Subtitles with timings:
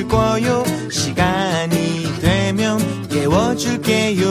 [0.00, 0.64] 을 꿔요.
[0.90, 2.78] 시간이 되면
[3.08, 4.24] 깨워줄게요.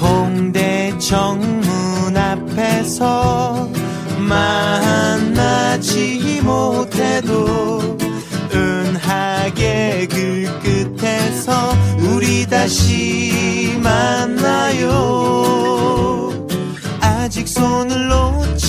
[0.00, 3.68] 홍대 정문 앞에서
[4.18, 5.40] 만나지
[6.42, 7.98] 못해도
[8.54, 14.88] 은하계 그 끝에서 우리 다시 만나요.
[17.00, 18.67] 아직 손을 놓지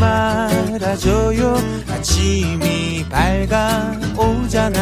[0.00, 1.54] 말아줘요.
[1.88, 3.04] 아침이
[4.16, 4.80] 밝아오잖아요.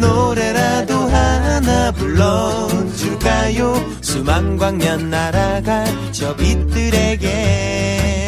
[0.00, 3.74] 노래라도 하나 불러줄까요?
[4.00, 8.27] 수만 광년 날아갈 저 빛들에게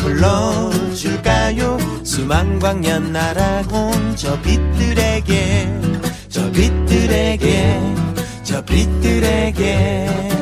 [0.11, 1.77] 불러줄까요?
[2.03, 5.79] 수만 광년 날아온 저 빛들에게
[6.27, 7.79] 저 빛들에게
[8.43, 10.40] 저 빛들에게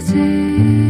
[0.00, 0.89] easy.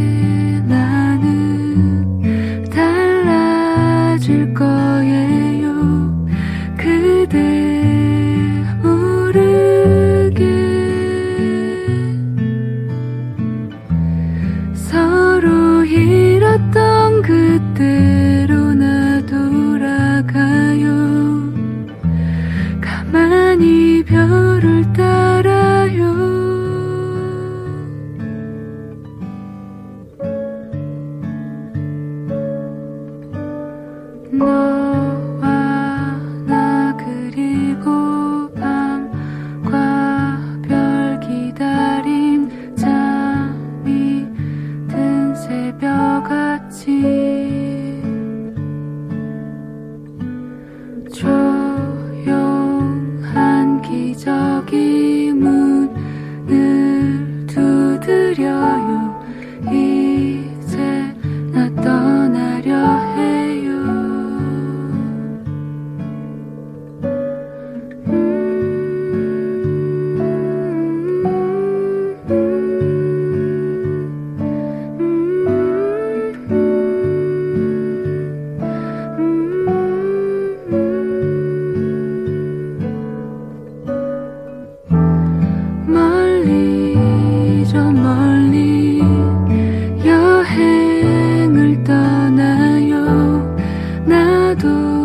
[94.55, 95.00] go.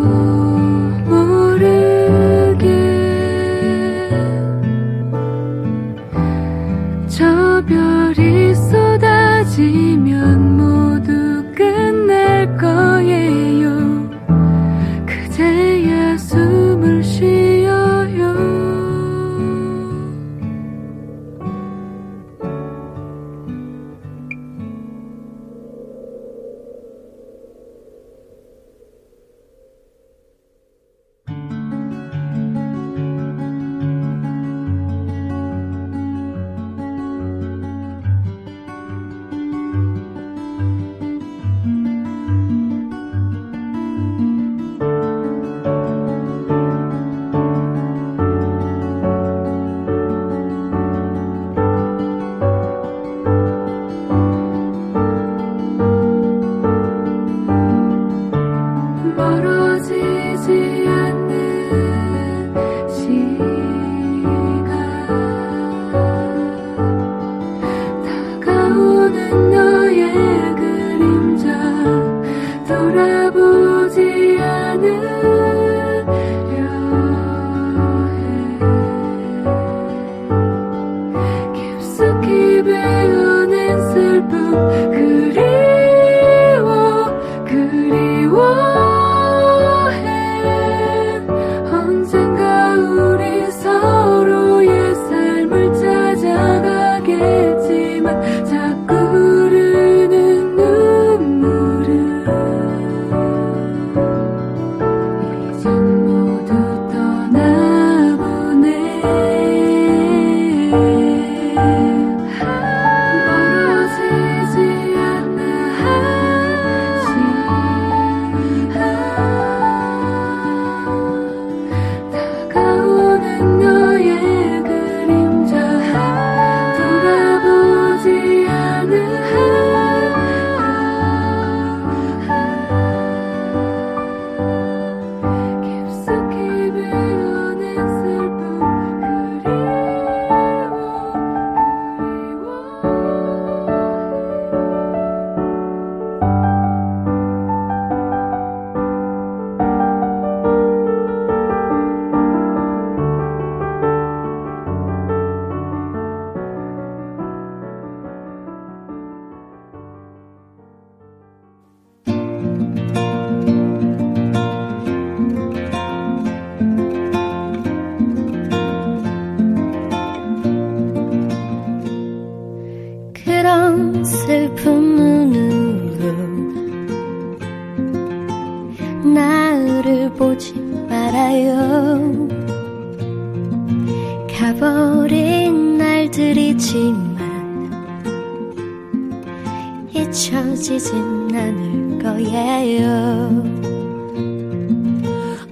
[191.37, 193.45] 않을 거예요.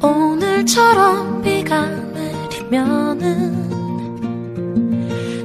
[0.02, 3.64] 오늘처럼 비가 내리면은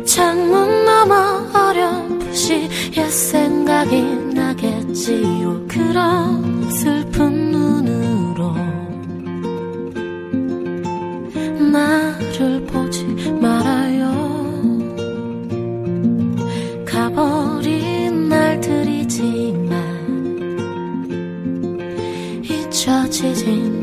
[0.05, 4.01] 창문 너머 어렴풋이 옛 생각이
[4.33, 5.65] 나겠지요.
[5.67, 7.48] 그런 슬픈
[23.19, 23.78] 寂静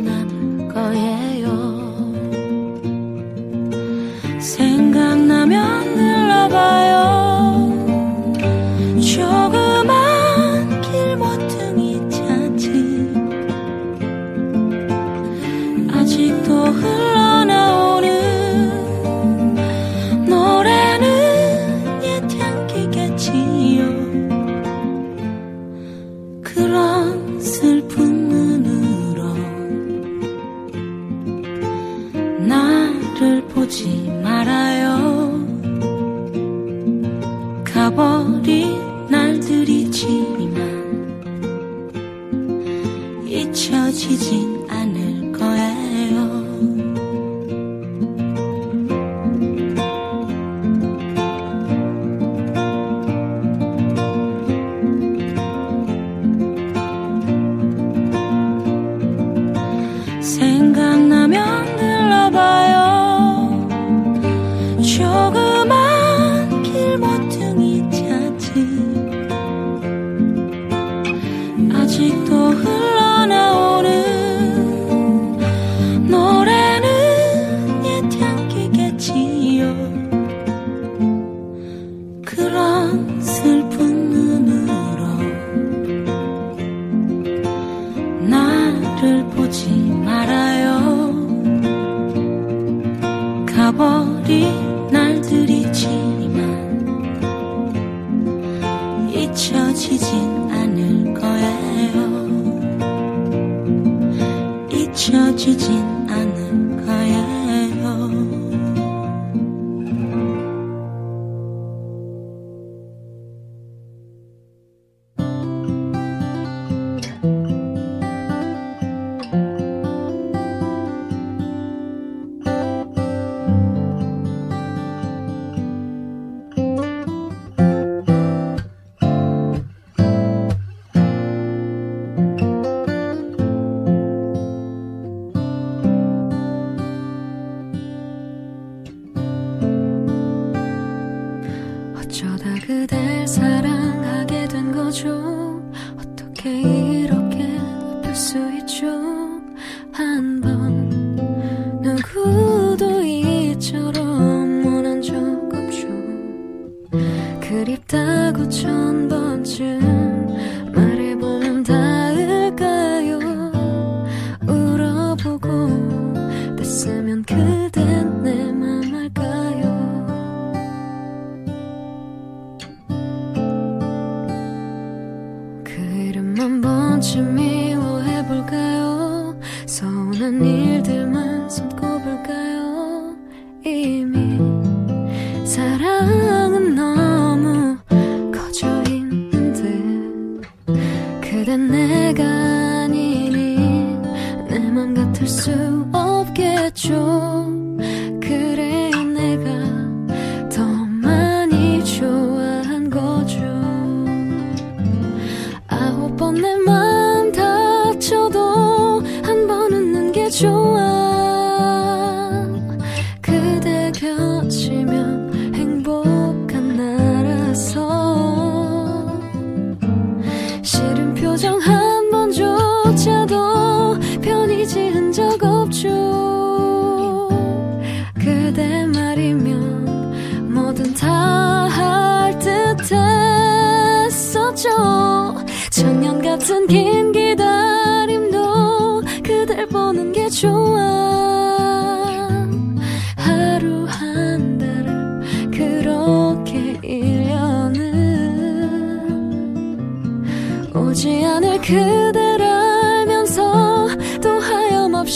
[158.76, 160.06] 한 번쯤.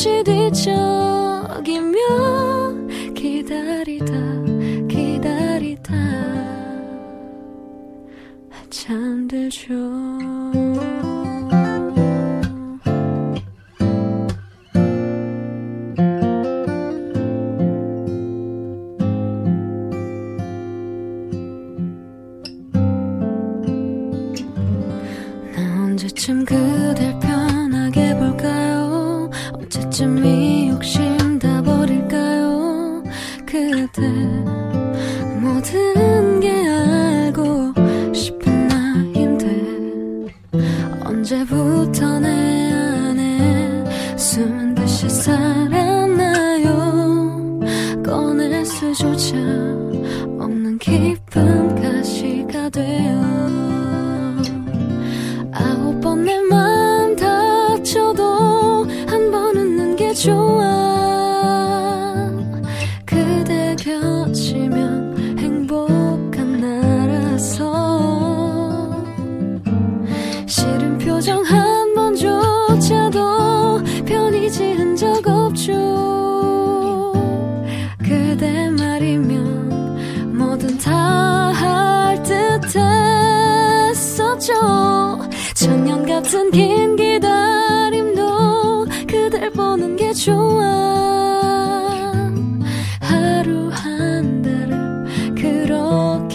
[0.00, 1.98] 없이 뒤척이며
[3.14, 4.14] 기다리다
[4.88, 5.92] 기다리다.
[8.70, 10.39] 잠들죠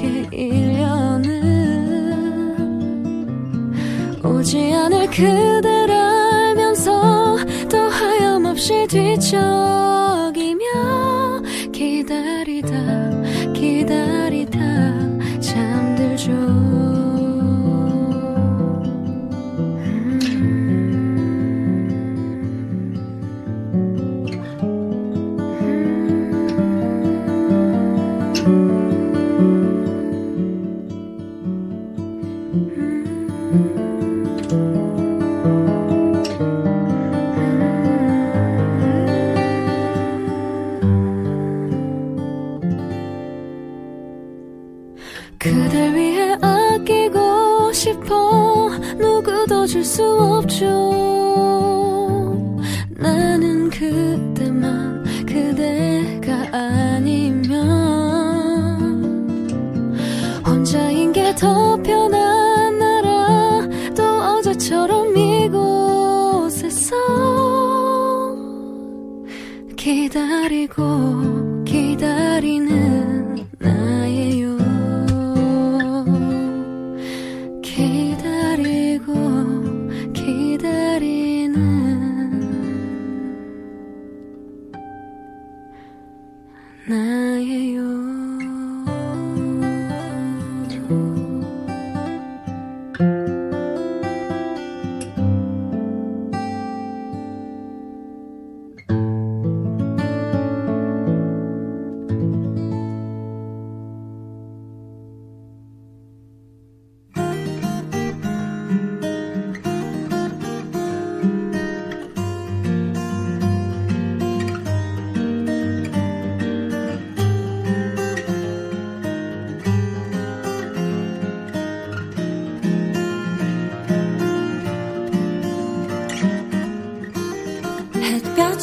[0.06, 1.26] 그렇게 1년을
[4.24, 7.38] 오지 않을 그댈 알면서
[7.70, 10.05] 또 하염없이 뒤척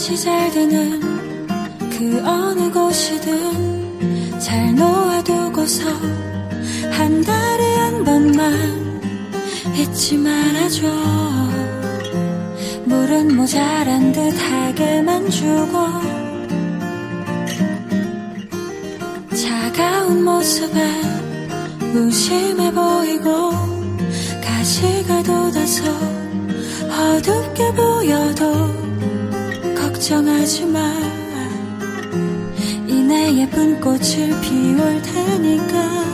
[0.03, 1.01] 햇볕이 잘 드는
[1.91, 5.88] 그 어느 곳이든 잘 놓아두고서
[6.91, 8.53] 한 달에 한 번만
[9.77, 10.88] 잊지 말아줘.
[12.85, 15.87] 물은 모자란 듯하게만 주고
[19.37, 21.01] 차가운 모습에
[21.93, 23.53] 무심해 보이고
[24.43, 25.85] 가시가 돋아서
[26.91, 28.82] 어둡게 보여도
[30.03, 30.81] 걱정하지 마.
[32.88, 36.05] 이내 예쁜 꽃을 피울 테니까.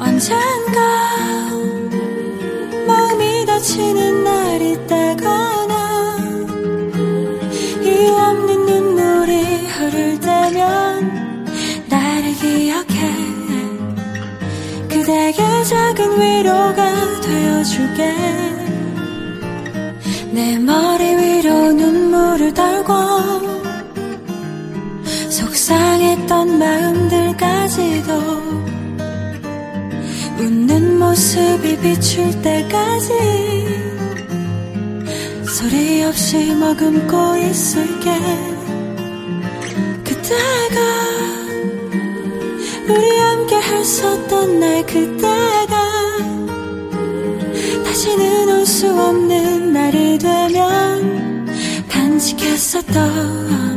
[0.00, 0.80] 언젠가
[2.88, 6.18] 마음이 다치는 날이 있다거나
[7.84, 11.46] 이유 없는 눈물이 흐를 때면
[11.88, 13.14] 나를 기억해.
[14.88, 15.34] 그대의
[15.66, 18.17] 작은 위로가 되어주게.
[26.18, 28.12] 했던 마음들까지도
[30.38, 33.12] 웃는 모습이 비출 때까지
[35.46, 38.10] 소리 없이 머금고 있을게.
[40.04, 40.80] 그때가
[42.88, 45.88] 우리 함께 했었던 날 그때가
[47.84, 51.46] 다시는 올 수 없는 날이 되면
[51.88, 53.67] 간직했었던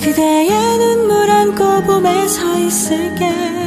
[0.00, 3.59] 그대의 눈물 안고 봄에 서 있을게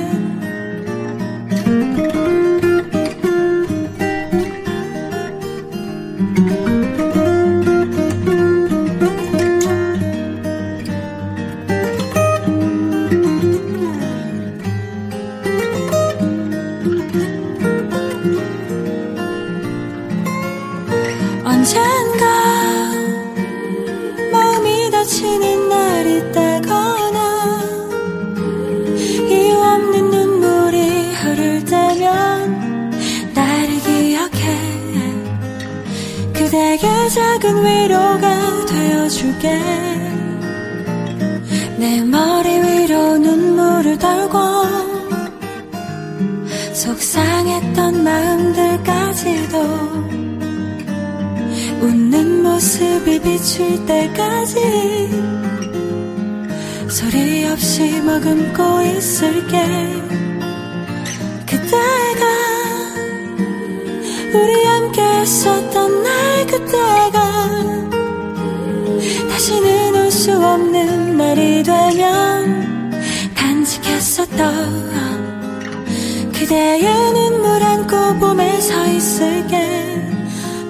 [74.23, 80.01] 멈췄던 그대의 눈물 안고 봄에 서 있을게.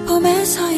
[0.06, 0.73] 봄에 서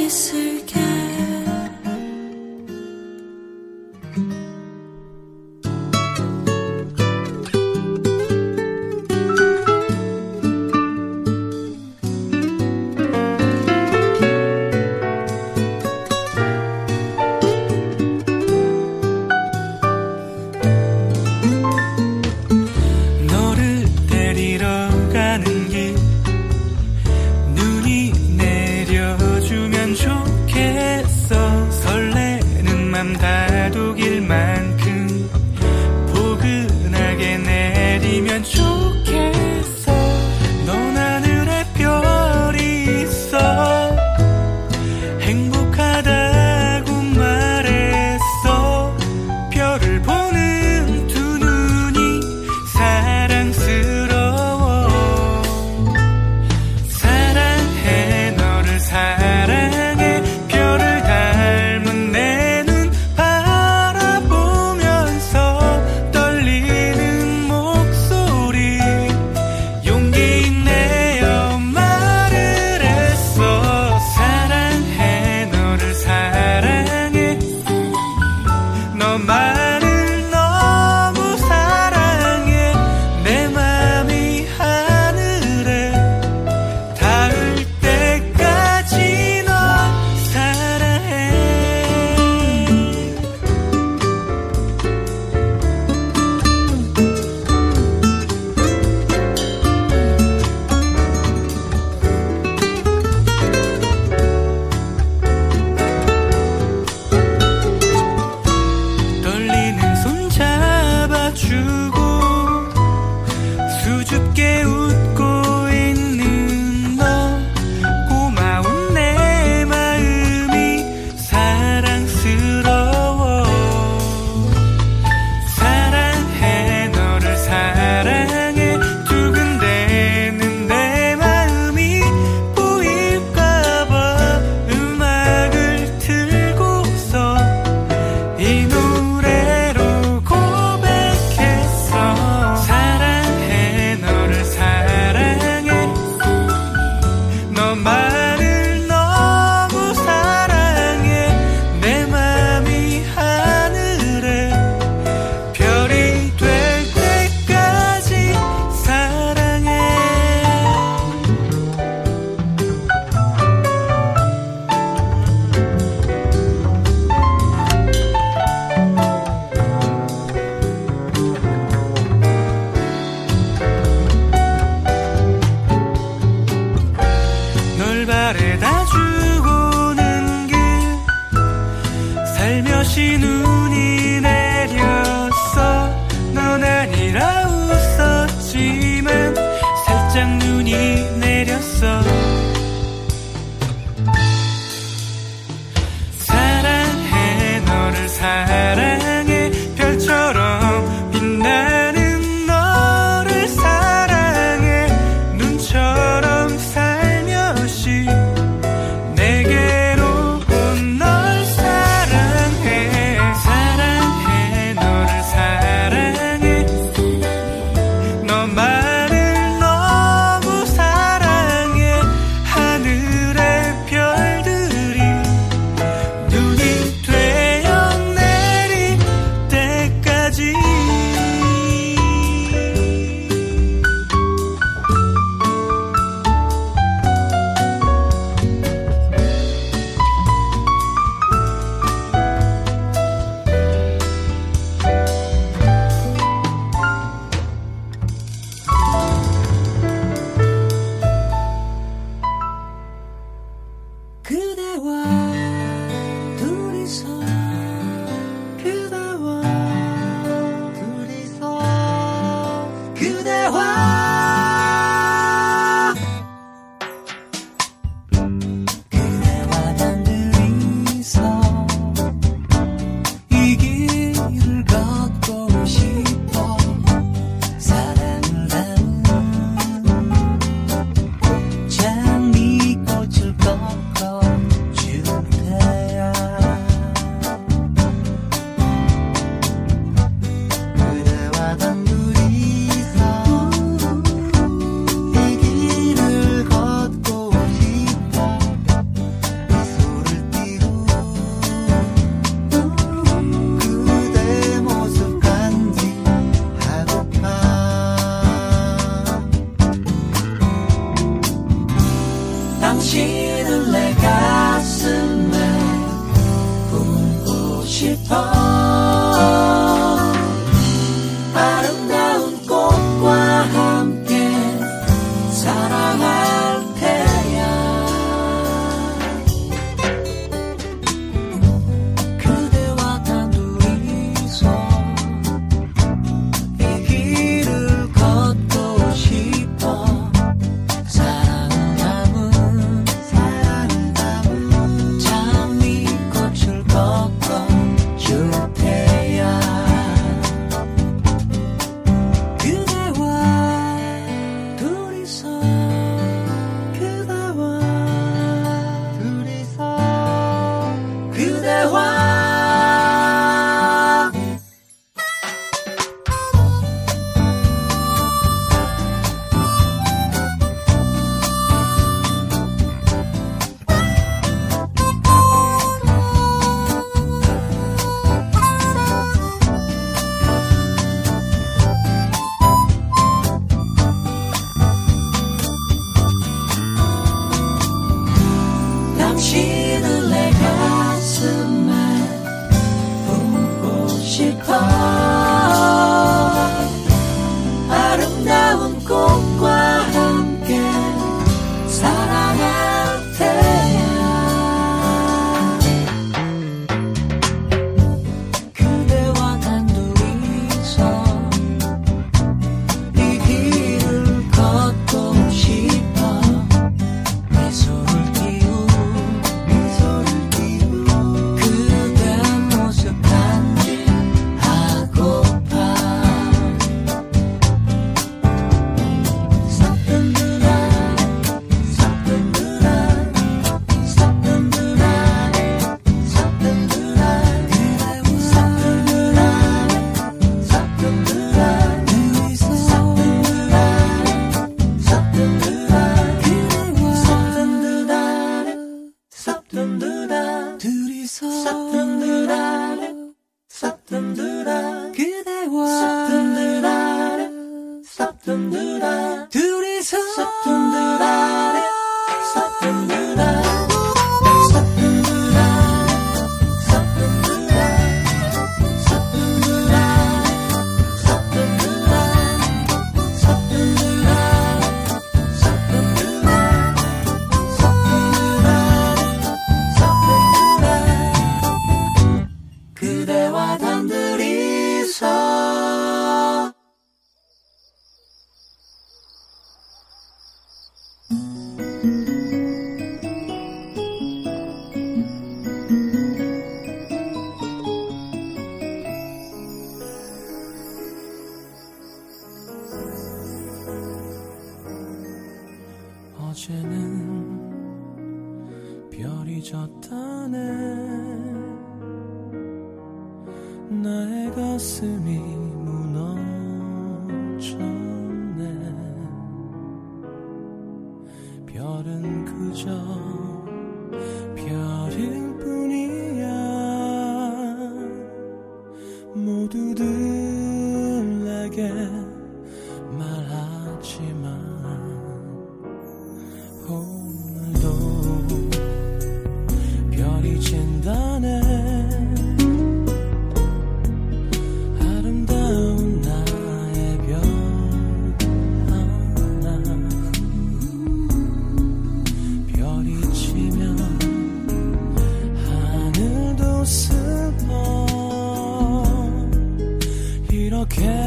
[560.76, 561.05] 가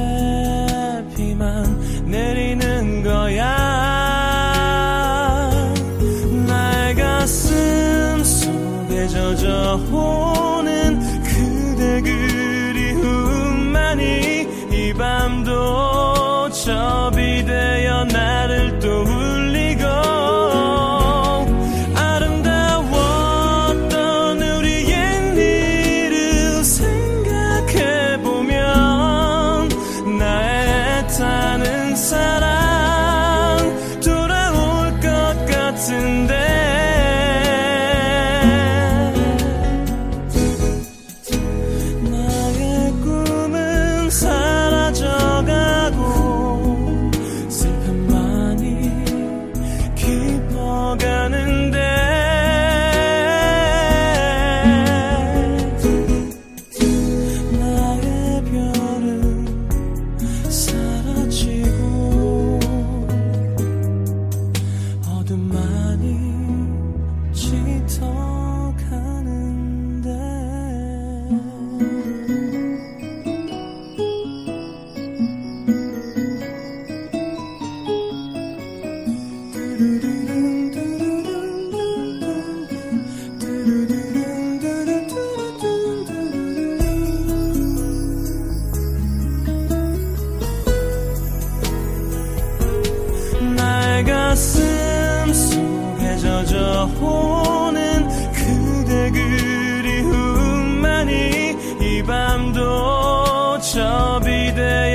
[93.55, 99.09] 날 가슴 속에 젖어오는 그대
[99.91, 104.88] 그리움만이 이 밤도 저비대